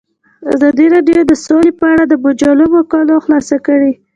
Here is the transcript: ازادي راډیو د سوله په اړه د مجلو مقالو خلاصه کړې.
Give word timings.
ازادي 0.53 0.85
راډیو 0.95 1.21
د 1.27 1.31
سوله 1.45 1.71
په 1.79 1.85
اړه 1.93 2.03
د 2.07 2.13
مجلو 2.25 2.65
مقالو 2.75 3.23
خلاصه 3.25 3.57
کړې. 3.65 3.91